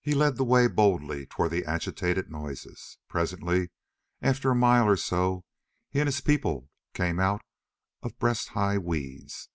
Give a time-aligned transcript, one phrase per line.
[0.00, 2.96] He led the way boldly toward the agitated noises.
[3.08, 3.68] Presently
[4.22, 5.44] after a mile or so
[5.90, 7.42] he and his people came out
[8.02, 9.50] of breast high weeds.